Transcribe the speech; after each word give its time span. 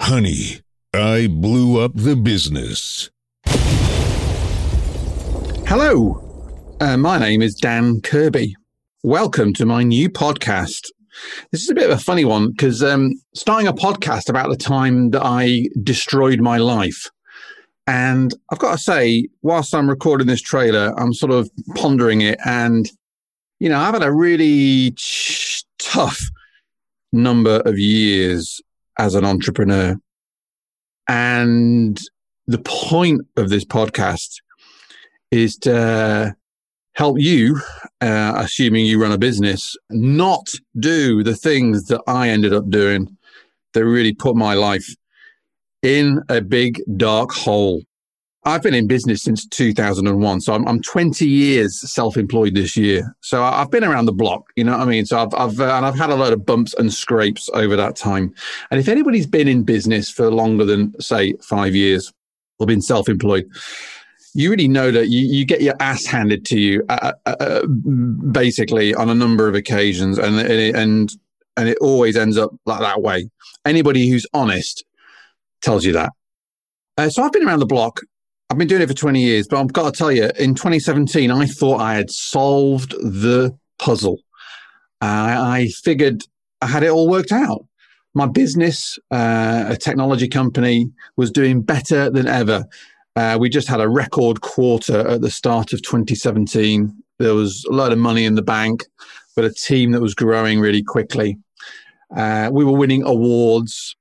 Honey, 0.00 0.62
I 0.94 1.28
blew 1.30 1.78
up 1.78 1.92
the 1.94 2.16
business. 2.16 3.10
Hello, 5.68 6.18
uh, 6.80 6.96
my 6.96 7.18
name 7.18 7.42
is 7.42 7.54
Dan 7.54 8.00
Kirby. 8.00 8.56
Welcome 9.04 9.52
to 9.54 9.66
my 9.66 9.82
new 9.82 10.08
podcast. 10.08 10.86
This 11.52 11.62
is 11.62 11.68
a 11.68 11.74
bit 11.74 11.90
of 11.90 11.96
a 11.96 12.02
funny 12.02 12.24
one 12.24 12.50
because 12.50 12.82
um, 12.82 13.12
starting 13.34 13.68
a 13.68 13.74
podcast 13.74 14.30
about 14.30 14.48
the 14.48 14.56
time 14.56 15.10
that 15.10 15.22
I 15.22 15.68
destroyed 15.82 16.40
my 16.40 16.56
life. 16.56 17.06
And 17.86 18.34
I've 18.50 18.58
got 18.58 18.72
to 18.72 18.78
say, 18.78 19.28
whilst 19.42 19.74
I'm 19.74 19.88
recording 19.88 20.26
this 20.26 20.42
trailer, 20.42 20.98
I'm 20.98 21.12
sort 21.12 21.30
of 21.30 21.50
pondering 21.76 22.22
it. 22.22 22.38
And, 22.46 22.90
you 23.60 23.68
know, 23.68 23.78
I've 23.78 23.94
had 23.94 24.02
a 24.02 24.12
really 24.12 24.92
ch- 24.92 25.64
tough 25.78 26.20
number 27.12 27.60
of 27.66 27.78
years 27.78 28.62
as 29.00 29.14
an 29.14 29.24
entrepreneur. 29.24 29.96
And 31.08 31.98
the 32.46 32.58
point 32.58 33.22
of 33.38 33.48
this 33.48 33.64
podcast 33.64 34.28
is 35.30 35.56
to 35.56 36.34
help 36.92 37.18
you, 37.18 37.58
uh, 38.02 38.34
assuming 38.36 38.84
you 38.84 39.00
run 39.00 39.10
a 39.10 39.16
business, 39.18 39.74
not 39.88 40.46
do 40.78 41.22
the 41.22 41.34
things 41.34 41.84
that 41.84 42.02
I 42.06 42.28
ended 42.28 42.52
up 42.52 42.68
doing 42.68 43.16
that 43.72 43.86
really 43.86 44.12
put 44.12 44.36
my 44.36 44.52
life 44.52 44.86
in 45.82 46.20
a 46.28 46.42
big 46.42 46.82
dark 46.98 47.32
hole. 47.32 47.82
I've 48.44 48.62
been 48.62 48.74
in 48.74 48.86
business 48.86 49.22
since 49.22 49.46
2001. 49.46 50.40
So 50.40 50.54
I'm, 50.54 50.66
I'm 50.66 50.80
20 50.80 51.26
years 51.26 51.78
self-employed 51.92 52.54
this 52.54 52.74
year. 52.74 53.14
So 53.20 53.42
I've 53.42 53.70
been 53.70 53.84
around 53.84 54.06
the 54.06 54.12
block, 54.12 54.44
you 54.56 54.64
know 54.64 54.72
what 54.72 54.80
I 54.80 54.86
mean? 54.86 55.04
So 55.04 55.22
I've, 55.22 55.34
I've, 55.34 55.60
uh, 55.60 55.74
and 55.74 55.84
I've 55.84 55.98
had 55.98 56.08
a 56.08 56.16
lot 56.16 56.32
of 56.32 56.46
bumps 56.46 56.72
and 56.74 56.92
scrapes 56.92 57.50
over 57.52 57.76
that 57.76 57.96
time. 57.96 58.34
And 58.70 58.80
if 58.80 58.88
anybody's 58.88 59.26
been 59.26 59.46
in 59.46 59.62
business 59.62 60.10
for 60.10 60.30
longer 60.30 60.64
than 60.64 60.98
say 61.00 61.34
five 61.42 61.74
years 61.74 62.12
or 62.58 62.66
been 62.66 62.80
self-employed, 62.80 63.46
you 64.32 64.50
really 64.50 64.68
know 64.68 64.90
that 64.90 65.08
you, 65.08 65.20
you 65.20 65.44
get 65.44 65.60
your 65.60 65.74
ass 65.80 66.06
handed 66.06 66.46
to 66.46 66.58
you 66.58 66.84
uh, 66.88 67.12
uh, 67.26 67.34
uh 67.40 67.66
basically 67.66 68.94
on 68.94 69.10
a 69.10 69.14
number 69.14 69.48
of 69.48 69.54
occasions. 69.54 70.18
And, 70.18 70.38
and, 70.40 71.10
and 71.58 71.68
it 71.68 71.76
always 71.82 72.16
ends 72.16 72.38
up 72.38 72.52
like 72.64 72.80
that 72.80 73.02
way. 73.02 73.28
Anybody 73.66 74.08
who's 74.08 74.26
honest 74.32 74.82
tells 75.60 75.84
you 75.84 75.92
that. 75.92 76.12
Uh, 76.96 77.10
so 77.10 77.22
I've 77.22 77.32
been 77.32 77.46
around 77.46 77.58
the 77.58 77.66
block 77.66 78.00
I've 78.50 78.58
been 78.58 78.66
doing 78.66 78.82
it 78.82 78.88
for 78.88 78.94
20 78.94 79.22
years, 79.22 79.46
but 79.46 79.60
I've 79.60 79.72
got 79.72 79.94
to 79.94 79.96
tell 79.96 80.10
you, 80.10 80.28
in 80.36 80.56
2017, 80.56 81.30
I 81.30 81.46
thought 81.46 81.80
I 81.80 81.94
had 81.94 82.10
solved 82.10 82.90
the 82.90 83.56
puzzle. 83.78 84.18
Uh, 85.00 85.38
I 85.38 85.68
figured 85.84 86.24
I 86.60 86.66
had 86.66 86.82
it 86.82 86.90
all 86.90 87.08
worked 87.08 87.30
out. 87.30 87.64
My 88.12 88.26
business, 88.26 88.98
uh, 89.12 89.66
a 89.68 89.76
technology 89.76 90.26
company, 90.26 90.90
was 91.16 91.30
doing 91.30 91.62
better 91.62 92.10
than 92.10 92.26
ever. 92.26 92.64
Uh, 93.14 93.38
we 93.40 93.48
just 93.50 93.68
had 93.68 93.80
a 93.80 93.88
record 93.88 94.40
quarter 94.40 95.06
at 95.06 95.20
the 95.20 95.30
start 95.30 95.72
of 95.72 95.82
2017. 95.82 96.92
There 97.20 97.34
was 97.34 97.64
a 97.70 97.72
lot 97.72 97.92
of 97.92 97.98
money 97.98 98.24
in 98.24 98.34
the 98.34 98.42
bank, 98.42 98.84
but 99.36 99.44
a 99.44 99.54
team 99.54 99.92
that 99.92 100.00
was 100.00 100.14
growing 100.14 100.58
really 100.58 100.82
quickly. 100.82 101.38
Uh, 102.16 102.50
we 102.52 102.64
were 102.64 102.76
winning 102.76 103.04
awards. 103.04 103.94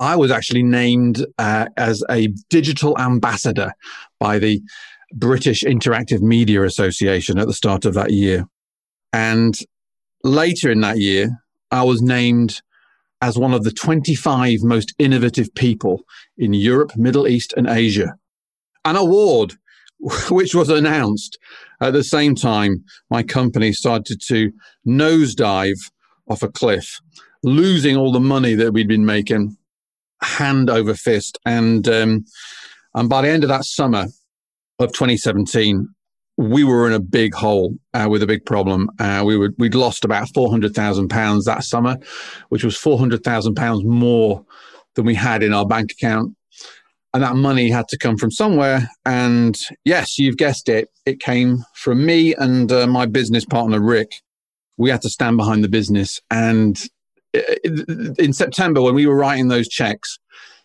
I 0.00 0.16
was 0.16 0.30
actually 0.30 0.62
named 0.62 1.26
uh, 1.38 1.66
as 1.76 2.04
a 2.10 2.28
digital 2.50 2.98
ambassador 2.98 3.72
by 4.20 4.38
the 4.38 4.62
British 5.12 5.62
Interactive 5.62 6.20
Media 6.20 6.62
Association 6.64 7.38
at 7.38 7.46
the 7.46 7.52
start 7.52 7.84
of 7.84 7.94
that 7.94 8.12
year. 8.12 8.46
And 9.12 9.58
later 10.22 10.70
in 10.70 10.80
that 10.82 10.98
year, 10.98 11.42
I 11.70 11.82
was 11.82 12.00
named 12.02 12.62
as 13.20 13.38
one 13.38 13.52
of 13.52 13.64
the 13.64 13.72
25 13.72 14.62
most 14.62 14.94
innovative 14.98 15.52
people 15.54 16.02
in 16.36 16.52
Europe, 16.52 16.96
Middle 16.96 17.26
East, 17.26 17.52
and 17.56 17.66
Asia. 17.66 18.14
An 18.84 18.96
award 18.96 19.54
which 20.30 20.54
was 20.54 20.68
announced 20.68 21.38
at 21.80 21.92
the 21.92 22.04
same 22.04 22.34
time 22.34 22.84
my 23.10 23.22
company 23.22 23.72
started 23.72 24.20
to 24.28 24.52
nosedive 24.86 25.90
off 26.28 26.42
a 26.42 26.48
cliff, 26.48 27.00
losing 27.42 27.96
all 27.96 28.12
the 28.12 28.20
money 28.20 28.54
that 28.54 28.72
we'd 28.72 28.86
been 28.86 29.06
making 29.06 29.56
hand 30.22 30.70
over 30.70 30.94
fist. 30.94 31.38
And 31.44 31.88
um, 31.88 32.24
and 32.94 33.08
by 33.08 33.22
the 33.22 33.28
end 33.28 33.44
of 33.44 33.48
that 33.48 33.64
summer 33.64 34.06
of 34.78 34.92
2017, 34.92 35.88
we 36.36 36.62
were 36.62 36.86
in 36.86 36.92
a 36.92 37.00
big 37.00 37.34
hole 37.34 37.74
uh, 37.94 38.06
with 38.08 38.22
a 38.22 38.26
big 38.26 38.46
problem. 38.46 38.88
Uh, 38.98 39.22
we 39.26 39.36
were 39.36 39.52
we'd 39.58 39.74
lost 39.74 40.04
about 40.04 40.28
four 40.32 40.50
hundred 40.50 40.74
thousand 40.74 41.08
pounds 41.08 41.44
that 41.44 41.64
summer, 41.64 41.98
which 42.48 42.64
was 42.64 42.76
four 42.76 42.98
hundred 42.98 43.24
thousand 43.24 43.56
pounds 43.56 43.84
more 43.84 44.44
than 44.94 45.04
we 45.04 45.14
had 45.14 45.42
in 45.42 45.52
our 45.52 45.66
bank 45.66 45.92
account. 45.92 46.34
And 47.12 47.22
that 47.22 47.36
money 47.36 47.70
had 47.70 47.88
to 47.88 47.98
come 47.98 48.16
from 48.16 48.30
somewhere. 48.30 48.88
And 49.04 49.58
yes, 49.84 50.18
you've 50.18 50.36
guessed 50.36 50.68
it, 50.68 50.90
it 51.06 51.20
came 51.20 51.64
from 51.74 52.04
me 52.04 52.34
and 52.34 52.70
uh, 52.70 52.86
my 52.86 53.06
business 53.06 53.44
partner 53.44 53.80
Rick. 53.80 54.12
We 54.76 54.90
had 54.90 55.02
to 55.02 55.10
stand 55.10 55.38
behind 55.38 55.64
the 55.64 55.68
business, 55.68 56.20
and 56.30 56.80
in 57.34 58.32
September 58.32 58.82
when 58.82 58.94
we 58.94 59.06
were 59.06 59.16
writing 59.16 59.48
those 59.48 59.68
checks 59.68 60.18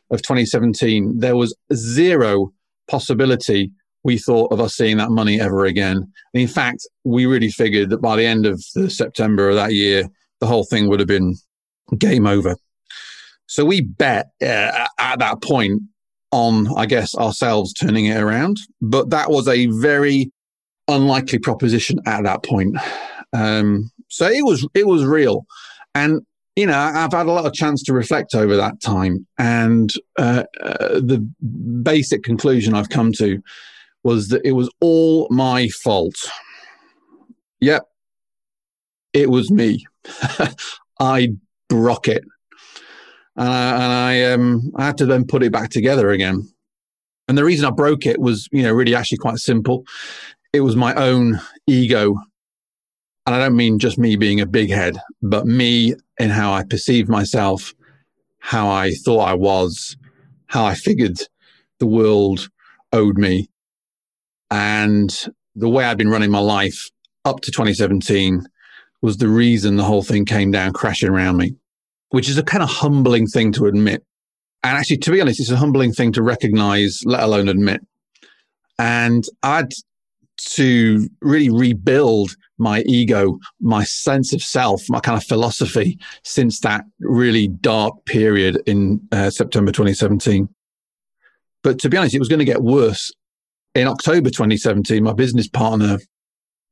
of 0.10 0.22
2017, 0.22 1.20
there 1.20 1.36
was 1.36 1.56
zero 1.74 2.52
possibility 2.88 3.72
we 4.04 4.18
thought 4.18 4.52
of 4.52 4.60
us 4.60 4.76
seeing 4.76 4.98
that 4.98 5.12
money 5.12 5.40
ever 5.40 5.66
again. 5.66 5.98
And 5.98 6.42
in 6.42 6.48
fact, 6.48 6.88
we 7.04 7.26
really 7.26 7.50
figured 7.50 7.90
that 7.90 8.02
by 8.02 8.16
the 8.18 8.26
end 8.26 8.46
of 8.46 8.64
the 8.76 8.90
September 8.90 9.50
of 9.50 9.56
that 9.56 9.74
year, 9.74 10.10
the 10.40 10.48
whole 10.48 10.66
thing 10.66 10.90
would 10.90 11.00
have 11.00 11.08
been 11.08 11.36
game 11.98 12.28
over. 12.28 12.56
So 13.48 13.66
we 13.66 13.82
bet 13.82 14.28
uh, 14.42 14.88
at 15.00 15.20
that 15.20 15.42
point 15.42 15.82
on, 16.32 16.68
I 16.76 16.86
guess, 16.86 17.16
ourselves 17.16 17.74
turning 17.74 18.06
it 18.06 18.22
around. 18.22 18.58
But 18.82 19.10
that 19.12 19.30
was 19.30 19.48
a 19.48 19.68
very 19.68 20.32
unlikely 20.88 21.40
proposition 21.40 22.00
at 22.06 22.24
that 22.24 22.44
point. 22.44 22.76
Um, 23.32 23.90
so 24.10 24.28
it 24.28 24.44
was 24.44 24.68
it 24.74 24.88
was 24.88 25.06
real, 25.06 25.46
and 25.96 26.22
you 26.56 26.68
know, 26.68 26.78
I've 26.78 27.14
had 27.14 27.26
a 27.26 27.32
lot 27.32 27.46
of 27.46 27.54
chance 27.54 27.82
to 27.84 27.94
reflect 27.94 28.36
over 28.36 28.56
that 28.56 28.80
time, 28.80 29.26
and 29.38 29.92
uh, 30.20 30.44
uh, 30.62 31.00
the 31.00 31.20
basic 31.82 32.24
conclusion 32.24 32.76
I've 32.76 32.90
come 32.90 33.12
to 33.14 33.42
was 34.04 34.28
that 34.28 34.46
it 34.46 34.52
was 34.52 34.70
all 34.80 35.28
my 35.32 35.68
fault. 35.70 36.16
Yep, 37.60 37.84
it 39.14 39.30
was 39.32 39.50
me. 39.50 39.86
I 41.00 41.30
broke 41.70 42.08
it, 42.08 42.24
uh, 43.38 43.42
and 43.42 43.94
I 43.94 44.24
um, 44.32 44.72
I 44.76 44.86
had 44.86 44.98
to 45.00 45.08
then 45.08 45.26
put 45.26 45.44
it 45.44 45.52
back 45.52 45.72
together 45.72 46.12
again. 46.12 46.48
And 47.28 47.38
the 47.38 47.46
reason 47.46 47.66
I 47.66 47.72
broke 47.72 48.06
it 48.06 48.20
was, 48.20 48.48
you 48.52 48.64
know, 48.64 48.74
really 48.74 48.94
actually 48.94 49.18
quite 49.18 49.38
simple. 49.38 49.86
It 50.52 50.62
was 50.62 50.76
my 50.76 50.94
own 50.94 51.40
ego 51.66 52.16
and 53.26 53.36
I 53.36 53.40
don't 53.40 53.56
mean 53.56 53.80
just 53.80 53.98
me 53.98 54.16
being 54.16 54.42
a 54.42 54.46
big 54.46 54.70
head, 54.70 55.00
but 55.22 55.46
me 55.46 55.96
in 56.20 56.30
how 56.30 56.54
I 56.54 56.64
perceived 56.64 57.10
myself, 57.10 57.74
how 58.40 58.70
I 58.70 58.92
thought 58.92 59.22
I 59.22 59.34
was, 59.34 59.96
how 60.48 60.66
I 60.66 60.76
figured 60.76 61.20
the 61.80 61.88
world 61.88 62.50
owed 62.92 63.18
me, 63.18 63.50
and 64.52 65.28
the 65.56 65.70
way 65.70 65.86
I'd 65.86 65.98
been 65.98 66.10
running 66.10 66.32
my 66.32 66.40
life 66.40 66.90
up 67.26 67.42
to 67.42 67.52
2017 67.52 68.46
was 69.02 69.18
the 69.18 69.28
reason 69.28 69.76
the 69.76 69.84
whole 69.84 70.04
thing 70.04 70.26
came 70.26 70.52
down 70.52 70.74
crashing 70.74 71.10
around 71.10 71.38
me, 71.38 71.56
which 72.10 72.30
is 72.30 72.38
a 72.38 72.44
kind 72.44 72.64
of 72.64 72.70
humbling 72.70 73.28
thing 73.28 73.52
to 73.54 73.66
admit. 73.66 74.04
And 74.64 74.78
actually, 74.78 74.98
to 74.98 75.12
be 75.12 75.22
honest, 75.22 75.40
it's 75.40 75.52
a 75.52 75.58
humbling 75.58 75.92
thing 75.92 76.14
to 76.14 76.22
recognize, 76.22 77.02
let 77.06 77.24
alone 77.24 77.50
admit. 77.50 77.82
And 78.80 79.24
I'd 79.44 79.74
to 80.38 81.08
really 81.22 81.50
rebuild 81.50 82.36
my 82.58 82.82
ego, 82.82 83.38
my 83.60 83.84
sense 83.84 84.34
of 84.34 84.42
self, 84.42 84.84
my 84.90 85.00
kind 85.00 85.18
of 85.18 85.24
philosophy 85.24 85.98
since 86.24 86.60
that 86.62 86.86
really 87.00 87.48
dark 87.48 87.94
period 88.06 88.62
in 88.66 89.02
uh, 89.12 89.30
September 89.30 89.72
2017. 89.72 90.48
But 91.64 91.80
to 91.80 91.90
be 91.90 91.98
honest, 91.98 92.16
it 92.16 92.20
was 92.20 92.30
going 92.30 92.40
to 92.40 92.46
get 92.46 92.62
worse. 92.62 93.12
In 93.76 93.88
October 93.88 94.30
2017, 94.30 95.04
my 95.04 95.14
business 95.14 95.48
partner, 95.48 95.98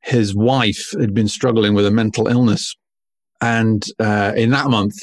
his 0.02 0.36
wife 0.36 0.92
had 1.00 1.14
been 1.14 1.28
struggling 1.28 1.74
with 1.74 1.86
a 1.86 1.92
mental 1.92 2.28
illness. 2.28 2.76
And 3.42 3.84
uh, 4.00 4.34
in 4.36 4.52
that 4.52 4.70
month, 4.70 4.96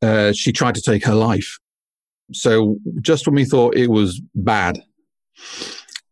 uh, 0.00 0.32
she 0.32 0.52
tried 0.52 0.74
to 0.76 0.82
take 0.82 1.04
her 1.04 1.14
life. 1.14 1.58
So 2.32 2.78
just 3.00 3.26
when 3.26 3.34
we 3.34 3.44
thought 3.44 3.76
it 3.76 3.90
was 3.90 4.20
bad, 4.34 4.82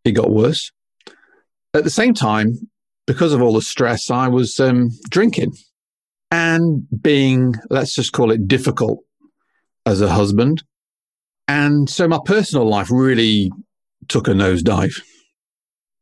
it 0.05 0.12
got 0.12 0.31
worse. 0.31 0.70
At 1.72 1.84
the 1.84 1.90
same 1.90 2.14
time, 2.14 2.55
because 3.06 3.32
of 3.32 3.43
all 3.43 3.52
the 3.52 3.62
stress, 3.62 4.11
I 4.11 4.28
was 4.28 4.58
um, 4.58 4.90
drinking 5.08 5.52
and 6.31 6.87
being, 7.02 7.55
let's 7.70 7.94
just 7.94 8.12
call 8.12 8.31
it 8.31 8.49
difficult 8.49 9.00
as 9.87 10.00
a 10.00 10.08
husband. 10.08 10.62
And 11.49 11.88
so 11.88 12.06
my 12.06 12.20
personal 12.25 12.69
life 12.69 12.90
really 12.90 13.50
took 14.08 14.28
a 14.28 14.32
nosedive. 14.32 15.00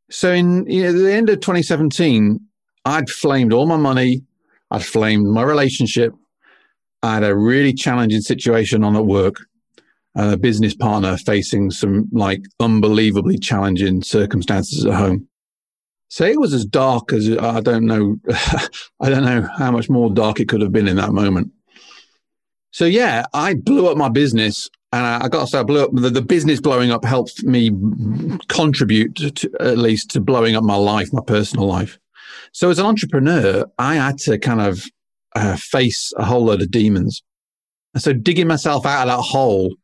So 0.09 0.31
in 0.31 0.65
you 0.67 0.83
know, 0.83 0.91
the 0.91 1.13
end 1.13 1.29
of 1.29 1.39
2017, 1.39 2.39
I'd 2.85 3.09
flamed 3.09 3.53
all 3.53 3.67
my 3.67 3.77
money. 3.77 4.23
I'd 4.71 4.85
flamed 4.85 5.27
my 5.27 5.43
relationship. 5.43 6.13
I 7.03 7.15
had 7.15 7.23
a 7.23 7.35
really 7.35 7.73
challenging 7.73 8.21
situation 8.21 8.83
on 8.83 8.95
at 8.95 9.05
work. 9.05 9.37
and 10.15 10.33
a 10.33 10.37
business 10.37 10.75
partner 10.75 11.15
facing 11.17 11.71
some 11.71 12.09
like 12.11 12.41
unbelievably 12.59 13.37
challenging 13.37 14.01
circumstances 14.01 14.85
at 14.85 14.93
home. 14.93 15.28
So 16.09 16.25
it 16.25 16.39
was 16.39 16.53
as 16.53 16.65
dark 16.65 17.13
as 17.13 17.29
I 17.37 17.61
don't 17.61 17.85
know. 17.85 18.17
I 18.99 19.09
don't 19.09 19.23
know 19.23 19.47
how 19.57 19.71
much 19.71 19.89
more 19.89 20.09
dark 20.09 20.39
it 20.39 20.49
could 20.49 20.61
have 20.61 20.71
been 20.71 20.87
in 20.87 20.97
that 20.97 21.13
moment. 21.13 21.51
So 22.71 22.85
yeah, 22.85 23.25
I 23.33 23.53
blew 23.53 23.87
up 23.87 23.97
my 23.97 24.09
business, 24.09 24.69
and 24.91 25.05
I, 25.05 25.25
I 25.25 25.27
got 25.27 25.41
to 25.41 25.47
say, 25.47 25.59
I 25.59 25.63
blew 25.63 25.83
up 25.83 25.91
the, 25.93 26.09
the, 26.09 26.21
business 26.21 26.59
blowing 26.59 26.91
up 26.91 27.05
helped 27.05 27.43
me 27.43 27.71
contribute 28.47 29.15
to, 29.15 29.51
at 29.59 29.77
least 29.77 30.09
to 30.11 30.19
blowing 30.19 30.55
up 30.55 30.63
my 30.63 30.75
life, 30.75 31.13
my 31.13 31.21
personal 31.25 31.67
life. 31.67 31.99
So 32.53 32.69
as 32.69 32.79
an 32.79 32.85
entrepreneur, 32.87 33.65
I 33.77 33.95
had 33.95 34.17
to 34.19 34.39
kind 34.39 34.61
of 34.61 34.83
uh, 35.35 35.57
face 35.57 36.11
a 36.17 36.25
whole 36.25 36.45
load 36.45 36.61
of 36.61 36.71
demons. 36.71 37.21
And 37.93 38.01
so 38.01 38.13
digging 38.13 38.47
myself 38.47 38.85
out 38.85 39.07
of 39.07 39.15
that 39.15 39.23
hole 39.23 39.75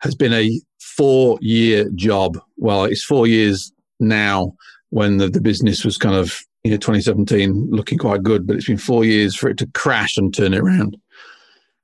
has 0.00 0.14
been 0.14 0.32
a 0.32 0.60
four 0.80 1.38
year 1.40 1.88
job. 1.94 2.38
Well, 2.56 2.84
it's 2.84 3.04
four 3.04 3.26
years 3.26 3.72
now 3.98 4.54
when 4.90 5.16
the, 5.18 5.28
the 5.28 5.40
business 5.40 5.84
was 5.84 5.98
kind 5.98 6.14
of, 6.14 6.40
you 6.62 6.70
know, 6.70 6.76
2017 6.76 7.68
looking 7.70 7.98
quite 7.98 8.22
good, 8.22 8.46
but 8.46 8.56
it's 8.56 8.66
been 8.66 8.76
four 8.76 9.04
years 9.04 9.34
for 9.34 9.48
it 9.48 9.58
to 9.58 9.66
crash 9.74 10.16
and 10.16 10.34
turn 10.34 10.54
it 10.54 10.60
around. 10.60 10.96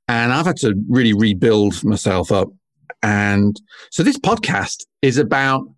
And 0.09 0.33
I've 0.33 0.47
had 0.47 0.57
to 0.59 0.75
really 0.89 1.13
rebuild 1.13 1.83
myself 1.85 2.33
up. 2.33 2.49
And 3.03 3.61
so 3.91 4.03
this 4.03 4.19
podcast 4.19 4.85
is 5.03 5.19
about 5.19 5.69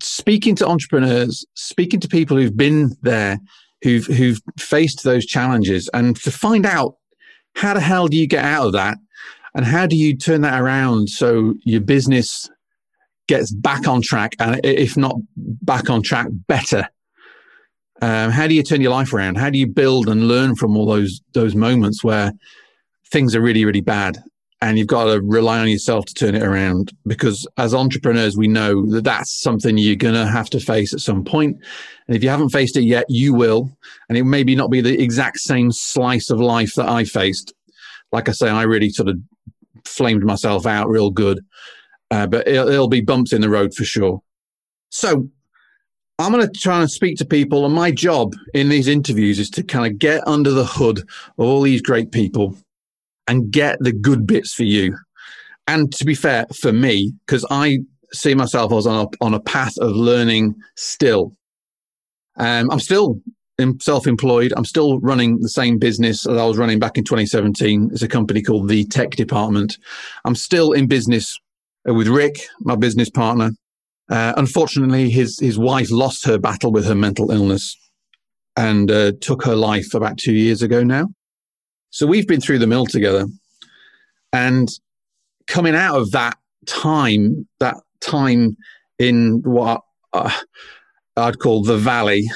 speaking 0.00 0.56
to 0.56 0.66
entrepreneurs, 0.66 1.44
speaking 1.54 2.00
to 2.00 2.08
people 2.08 2.36
who've 2.36 2.56
been 2.56 2.96
there, 3.02 3.38
who've 3.82 4.06
who've 4.06 4.40
faced 4.58 5.04
those 5.04 5.26
challenges, 5.26 5.88
and 5.92 6.16
to 6.16 6.30
find 6.30 6.66
out 6.66 6.96
how 7.54 7.74
the 7.74 7.80
hell 7.80 8.08
do 8.08 8.16
you 8.16 8.26
get 8.26 8.44
out 8.44 8.66
of 8.66 8.72
that, 8.72 8.98
and 9.54 9.64
how 9.64 9.86
do 9.86 9.96
you 9.96 10.16
turn 10.16 10.40
that 10.42 10.60
around 10.60 11.08
so 11.08 11.54
your 11.64 11.80
business 11.80 12.50
gets 13.28 13.52
back 13.52 13.86
on 13.86 14.02
track, 14.02 14.34
and 14.38 14.60
if 14.64 14.96
not 14.96 15.16
back 15.36 15.90
on 15.90 16.02
track, 16.02 16.26
better. 16.30 16.88
Um, 18.00 18.30
how 18.30 18.48
do 18.48 18.54
you 18.54 18.62
turn 18.62 18.80
your 18.80 18.90
life 18.90 19.12
around? 19.12 19.36
How 19.36 19.48
do 19.48 19.58
you 19.58 19.66
build 19.66 20.08
and 20.08 20.26
learn 20.26 20.56
from 20.56 20.76
all 20.76 20.86
those 20.86 21.20
those 21.34 21.54
moments 21.54 22.02
where 22.02 22.32
things 23.10 23.36
are 23.36 23.40
really 23.40 23.64
really 23.64 23.80
bad 23.80 24.18
and 24.62 24.78
you've 24.78 24.86
got 24.86 25.04
to 25.04 25.20
rely 25.22 25.58
on 25.58 25.68
yourself 25.68 26.04
to 26.06 26.14
turn 26.14 26.36
it 26.36 26.42
around 26.42 26.92
because 27.04 27.46
as 27.58 27.74
entrepreneurs 27.74 28.36
we 28.36 28.48
know 28.48 28.86
that 28.86 29.04
that's 29.04 29.42
something 29.42 29.76
you're 29.76 29.96
going 29.96 30.14
to 30.14 30.26
have 30.26 30.48
to 30.48 30.60
face 30.60 30.94
at 30.94 31.00
some 31.00 31.24
point 31.24 31.56
and 32.06 32.16
if 32.16 32.22
you 32.22 32.30
haven't 32.30 32.50
faced 32.50 32.76
it 32.76 32.84
yet 32.84 33.04
you 33.08 33.34
will 33.34 33.70
and 34.08 34.16
it 34.16 34.24
may 34.24 34.42
be 34.42 34.54
not 34.54 34.70
be 34.70 34.80
the 34.80 35.02
exact 35.02 35.38
same 35.38 35.70
slice 35.70 36.30
of 36.30 36.40
life 36.40 36.74
that 36.74 36.88
i 36.88 37.04
faced 37.04 37.52
like 38.12 38.28
i 38.28 38.32
say 38.32 38.48
i 38.48 38.62
really 38.62 38.88
sort 38.88 39.08
of 39.08 39.18
flamed 39.84 40.22
myself 40.22 40.64
out 40.64 40.88
real 40.88 41.10
good 41.10 41.44
uh, 42.12 42.28
but 42.28 42.46
it'll, 42.46 42.68
it'll 42.68 42.88
be 42.88 43.00
bumps 43.00 43.32
in 43.32 43.40
the 43.40 43.50
road 43.50 43.74
for 43.74 43.84
sure 43.84 44.20
so 44.90 45.28
I'm 46.18 46.32
going 46.32 46.46
to 46.46 46.60
try 46.60 46.80
and 46.80 46.90
speak 46.90 47.16
to 47.18 47.24
people, 47.24 47.64
and 47.64 47.74
my 47.74 47.90
job 47.90 48.34
in 48.54 48.68
these 48.68 48.86
interviews 48.86 49.38
is 49.38 49.50
to 49.50 49.62
kind 49.62 49.90
of 49.90 49.98
get 49.98 50.26
under 50.26 50.50
the 50.50 50.64
hood 50.64 50.98
of 50.98 51.06
all 51.38 51.62
these 51.62 51.82
great 51.82 52.12
people 52.12 52.56
and 53.26 53.50
get 53.50 53.78
the 53.80 53.92
good 53.92 54.26
bits 54.26 54.52
for 54.52 54.64
you. 54.64 54.96
And 55.66 55.92
to 55.94 56.04
be 56.04 56.14
fair, 56.14 56.46
for 56.54 56.72
me, 56.72 57.12
because 57.26 57.46
I 57.50 57.78
see 58.12 58.34
myself 58.34 58.72
as 58.72 58.86
on 58.86 59.06
a, 59.06 59.24
on 59.24 59.34
a 59.34 59.40
path 59.40 59.76
of 59.78 59.96
learning 59.96 60.54
still. 60.76 61.34
Um, 62.36 62.70
I'm 62.70 62.80
still 62.80 63.20
self-employed. 63.80 64.52
I'm 64.56 64.64
still 64.64 65.00
running 65.00 65.40
the 65.40 65.48
same 65.48 65.78
business 65.78 66.24
that 66.24 66.38
I 66.38 66.44
was 66.44 66.58
running 66.58 66.78
back 66.78 66.98
in 66.98 67.04
2017. 67.04 67.90
It's 67.92 68.02
a 68.02 68.08
company 68.08 68.42
called 68.42 68.68
The 68.68 68.84
Tech 68.84 69.10
Department. 69.10 69.78
I'm 70.24 70.34
still 70.34 70.72
in 70.72 70.86
business 70.86 71.38
with 71.84 72.08
Rick, 72.08 72.46
my 72.60 72.76
business 72.76 73.10
partner. 73.10 73.50
Uh, 74.10 74.34
unfortunately, 74.36 75.10
his 75.10 75.38
his 75.38 75.58
wife 75.58 75.90
lost 75.90 76.26
her 76.26 76.38
battle 76.38 76.72
with 76.72 76.84
her 76.84 76.94
mental 76.94 77.30
illness 77.30 77.76
and 78.56 78.90
uh, 78.90 79.12
took 79.20 79.44
her 79.44 79.56
life 79.56 79.94
about 79.94 80.18
two 80.18 80.34
years 80.34 80.62
ago 80.62 80.82
now. 80.82 81.06
So 81.90 82.06
we've 82.06 82.26
been 82.26 82.40
through 82.40 82.58
the 82.58 82.66
mill 82.66 82.86
together. 82.86 83.26
And 84.32 84.68
coming 85.46 85.74
out 85.74 85.98
of 85.98 86.10
that 86.12 86.36
time, 86.66 87.46
that 87.60 87.76
time 88.00 88.56
in 88.98 89.42
what 89.44 89.82
uh, 90.12 90.30
I'd 91.16 91.38
call 91.38 91.62
the 91.62 91.76
valley, 91.76 92.30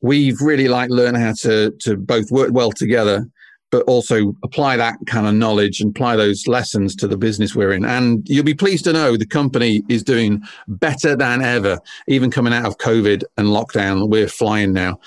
we've 0.00 0.40
really 0.40 0.68
like 0.68 0.90
learned 0.90 1.16
how 1.16 1.34
to, 1.40 1.72
to 1.80 1.96
both 1.96 2.30
work 2.30 2.50
well 2.52 2.72
together, 2.72 3.26
but 3.70 3.82
also 3.84 4.34
apply 4.42 4.76
that 4.76 4.96
kind 5.06 5.26
of 5.26 5.34
knowledge 5.34 5.80
and 5.80 5.90
apply 5.90 6.16
those 6.16 6.46
lessons 6.46 6.94
to 6.96 7.06
the 7.06 7.16
business 7.16 7.54
we're 7.54 7.72
in. 7.72 7.84
And 7.84 8.26
you'll 8.28 8.44
be 8.44 8.54
pleased 8.54 8.84
to 8.84 8.92
know 8.92 9.16
the 9.16 9.26
company 9.26 9.82
is 9.88 10.02
doing 10.02 10.42
better 10.66 11.14
than 11.14 11.42
ever, 11.42 11.78
even 12.06 12.30
coming 12.30 12.52
out 12.52 12.66
of 12.66 12.78
COVID 12.78 13.24
and 13.36 13.48
lockdown. 13.48 14.08
We're 14.08 14.28
flying 14.28 14.72
now. 14.72 14.98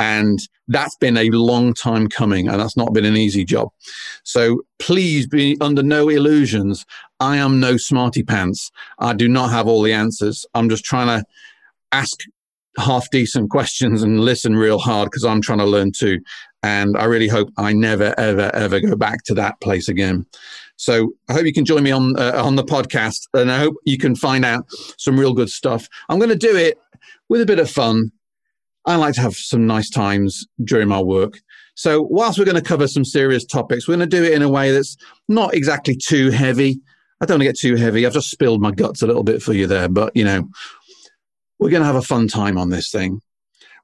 And 0.00 0.38
that's 0.68 0.96
been 0.96 1.16
a 1.16 1.30
long 1.30 1.74
time 1.74 2.08
coming, 2.08 2.48
and 2.48 2.60
that's 2.60 2.76
not 2.76 2.92
been 2.92 3.04
an 3.04 3.16
easy 3.16 3.44
job. 3.44 3.70
So 4.22 4.62
please 4.78 5.26
be 5.26 5.56
under 5.60 5.82
no 5.82 6.08
illusions. 6.08 6.86
I 7.18 7.36
am 7.38 7.58
no 7.58 7.76
smarty 7.76 8.22
pants. 8.22 8.70
I 9.00 9.14
do 9.14 9.28
not 9.28 9.50
have 9.50 9.66
all 9.66 9.82
the 9.82 9.92
answers. 9.92 10.46
I'm 10.54 10.68
just 10.68 10.84
trying 10.84 11.08
to 11.08 11.24
ask 11.90 12.20
half 12.78 13.10
decent 13.10 13.50
questions 13.50 14.02
and 14.02 14.20
listen 14.20 14.54
real 14.54 14.78
hard 14.78 15.06
because 15.06 15.24
I'm 15.24 15.40
trying 15.40 15.58
to 15.58 15.64
learn 15.64 15.90
too. 15.90 16.20
And 16.62 16.96
I 16.96 17.04
really 17.04 17.28
hope 17.28 17.50
I 17.56 17.72
never, 17.72 18.14
ever, 18.18 18.50
ever 18.54 18.80
go 18.80 18.96
back 18.96 19.22
to 19.24 19.34
that 19.34 19.60
place 19.60 19.88
again. 19.88 20.26
So 20.76 21.12
I 21.28 21.32
hope 21.34 21.46
you 21.46 21.52
can 21.52 21.64
join 21.64 21.82
me 21.82 21.92
on 21.92 22.18
uh, 22.18 22.42
on 22.42 22.56
the 22.56 22.64
podcast, 22.64 23.28
and 23.34 23.50
I 23.50 23.58
hope 23.58 23.76
you 23.84 23.98
can 23.98 24.14
find 24.14 24.44
out 24.44 24.66
some 24.96 25.18
real 25.18 25.34
good 25.34 25.50
stuff. 25.50 25.88
I'm 26.08 26.18
going 26.18 26.30
to 26.30 26.36
do 26.36 26.56
it 26.56 26.78
with 27.28 27.40
a 27.40 27.46
bit 27.46 27.58
of 27.58 27.70
fun 27.70 28.12
I 28.88 28.96
like 28.96 29.14
to 29.14 29.20
have 29.20 29.34
some 29.34 29.66
nice 29.66 29.90
times 29.90 30.46
during 30.64 30.88
my 30.88 31.00
work. 31.00 31.40
So, 31.74 32.02
whilst 32.02 32.38
we're 32.38 32.46
going 32.46 32.56
to 32.56 32.62
cover 32.62 32.88
some 32.88 33.04
serious 33.04 33.44
topics, 33.44 33.86
we're 33.86 33.96
going 33.96 34.08
to 34.08 34.16
do 34.16 34.24
it 34.24 34.32
in 34.32 34.40
a 34.40 34.48
way 34.48 34.72
that's 34.72 34.96
not 35.28 35.52
exactly 35.52 35.94
too 35.94 36.30
heavy. 36.30 36.80
I 37.20 37.26
don't 37.26 37.34
want 37.34 37.42
to 37.42 37.48
get 37.48 37.58
too 37.58 37.76
heavy. 37.76 38.06
I've 38.06 38.14
just 38.14 38.30
spilled 38.30 38.62
my 38.62 38.70
guts 38.70 39.02
a 39.02 39.06
little 39.06 39.24
bit 39.24 39.42
for 39.42 39.52
you 39.52 39.66
there, 39.66 39.90
but 39.90 40.16
you 40.16 40.24
know, 40.24 40.48
we're 41.58 41.68
going 41.68 41.82
to 41.82 41.86
have 41.86 41.96
a 41.96 42.02
fun 42.02 42.28
time 42.28 42.56
on 42.56 42.70
this 42.70 42.90
thing. 42.90 43.20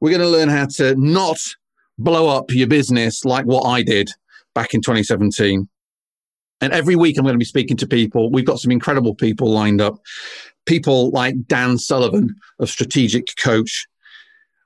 We're 0.00 0.16
going 0.16 0.22
to 0.22 0.28
learn 0.28 0.48
how 0.48 0.66
to 0.76 0.94
not 0.96 1.38
blow 1.98 2.28
up 2.28 2.50
your 2.50 2.66
business 2.66 3.24
like 3.24 3.44
what 3.44 3.62
I 3.62 3.82
did 3.82 4.10
back 4.54 4.74
in 4.74 4.80
2017. 4.80 5.68
And 6.60 6.72
every 6.72 6.96
week 6.96 7.18
I'm 7.18 7.24
going 7.24 7.34
to 7.34 7.38
be 7.38 7.44
speaking 7.44 7.76
to 7.78 7.86
people. 7.86 8.30
We've 8.30 8.44
got 8.44 8.58
some 8.58 8.70
incredible 8.70 9.14
people 9.14 9.50
lined 9.50 9.80
up. 9.80 9.98
People 10.66 11.10
like 11.10 11.34
Dan 11.46 11.76
Sullivan 11.76 12.34
of 12.58 12.70
Strategic 12.70 13.26
Coach, 13.36 13.86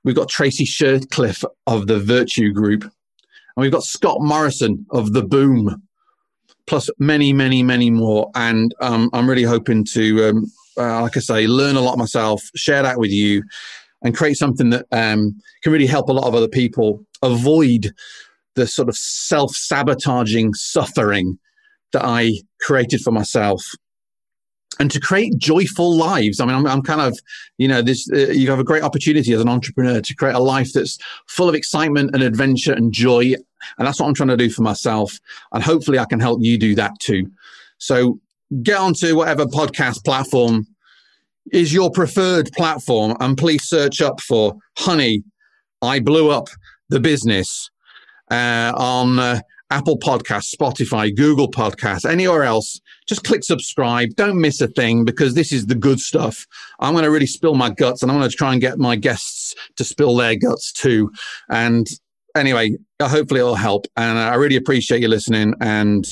We've 0.03 0.15
got 0.15 0.29
Tracy 0.29 0.65
Shercliffe 0.65 1.43
of 1.67 1.87
the 1.87 1.99
Virtue 1.99 2.53
Group. 2.53 2.83
And 2.83 2.91
we've 3.57 3.71
got 3.71 3.83
Scott 3.83 4.21
Morrison 4.21 4.85
of 4.91 5.13
The 5.13 5.23
Boom, 5.23 5.81
plus 6.67 6.89
many, 6.99 7.33
many, 7.33 7.63
many 7.63 7.89
more. 7.89 8.31
And 8.35 8.73
um, 8.79 9.09
I'm 9.11 9.29
really 9.29 9.43
hoping 9.43 9.85
to, 9.93 10.29
um, 10.29 10.45
uh, 10.77 11.01
like 11.01 11.17
I 11.17 11.19
say, 11.19 11.47
learn 11.47 11.75
a 11.75 11.81
lot 11.81 11.97
myself, 11.97 12.41
share 12.55 12.81
that 12.83 12.97
with 12.97 13.11
you, 13.11 13.43
and 14.01 14.15
create 14.15 14.37
something 14.37 14.69
that 14.69 14.85
um, 14.93 15.37
can 15.63 15.73
really 15.73 15.87
help 15.87 16.07
a 16.07 16.13
lot 16.13 16.27
of 16.27 16.35
other 16.35 16.47
people 16.47 17.05
avoid 17.21 17.91
the 18.55 18.67
sort 18.67 18.89
of 18.89 18.95
self 18.95 19.55
sabotaging 19.55 20.53
suffering 20.53 21.39
that 21.93 22.03
I 22.03 22.33
created 22.61 23.01
for 23.01 23.11
myself 23.11 23.63
and 24.79 24.89
to 24.91 24.99
create 24.99 25.37
joyful 25.37 25.95
lives. 25.95 26.39
I 26.39 26.45
mean, 26.45 26.55
I'm, 26.55 26.65
I'm 26.65 26.81
kind 26.81 27.01
of, 27.01 27.19
you 27.57 27.67
know, 27.67 27.81
this, 27.81 28.09
uh, 28.11 28.31
you 28.31 28.49
have 28.49 28.59
a 28.59 28.63
great 28.63 28.83
opportunity 28.83 29.33
as 29.33 29.41
an 29.41 29.49
entrepreneur 29.49 29.99
to 29.99 30.15
create 30.15 30.35
a 30.35 30.39
life 30.39 30.71
that's 30.73 30.97
full 31.27 31.49
of 31.49 31.55
excitement 31.55 32.11
and 32.13 32.23
adventure 32.23 32.73
and 32.73 32.93
joy. 32.93 33.33
And 33.77 33.87
that's 33.87 33.99
what 33.99 34.07
I'm 34.07 34.13
trying 34.13 34.29
to 34.29 34.37
do 34.37 34.49
for 34.49 34.61
myself. 34.61 35.19
And 35.51 35.61
hopefully 35.61 35.99
I 35.99 36.05
can 36.05 36.19
help 36.19 36.39
you 36.41 36.57
do 36.57 36.75
that 36.75 36.97
too. 36.99 37.29
So 37.77 38.19
get 38.63 38.77
onto 38.77 39.15
whatever 39.15 39.45
podcast 39.45 40.05
platform 40.05 40.65
is 41.51 41.73
your 41.73 41.91
preferred 41.91 42.51
platform 42.53 43.17
and 43.19 43.37
please 43.37 43.63
search 43.63 44.01
up 44.01 44.21
for 44.21 44.55
honey. 44.77 45.23
I 45.81 45.99
blew 45.99 46.29
up 46.29 46.49
the 46.89 46.99
business 46.99 47.69
uh, 48.31 48.73
on 48.75 49.19
uh, 49.19 49.41
Apple 49.71 49.97
Podcasts, 49.97 50.53
Spotify, 50.55 51.15
Google 51.15 51.49
Podcasts, 51.49 52.09
anywhere 52.09 52.43
else 52.43 52.79
just 53.09 53.23
click 53.23 53.43
subscribe. 53.43 54.15
Don't 54.15 54.39
miss 54.39 54.61
a 54.61 54.67
thing 54.67 55.03
because 55.03 55.33
this 55.33 55.51
is 55.51 55.65
the 55.65 55.75
good 55.75 55.99
stuff. 55.99 56.45
I'm 56.79 56.93
going 56.93 57.03
to 57.03 57.11
really 57.11 57.25
spill 57.25 57.55
my 57.55 57.71
guts 57.71 58.01
and 58.01 58.11
I'm 58.11 58.17
going 58.19 58.29
to 58.29 58.35
try 58.35 58.53
and 58.53 58.61
get 58.61 58.77
my 58.77 58.95
guests 58.95 59.55
to 59.77 59.83
spill 59.83 60.15
their 60.15 60.35
guts 60.35 60.71
too. 60.71 61.11
And 61.49 61.87
anyway, 62.35 62.77
hopefully 63.01 63.39
it'll 63.39 63.55
help. 63.55 63.87
And 63.97 64.17
I 64.17 64.35
really 64.35 64.55
appreciate 64.55 65.01
you 65.01 65.07
listening 65.07 65.55
and 65.59 66.05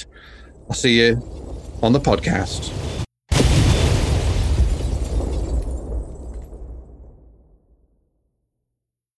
I'll 0.67 0.75
see 0.75 0.99
you 0.99 1.21
on 1.83 1.93
the 1.93 1.99
podcast. 1.99 2.96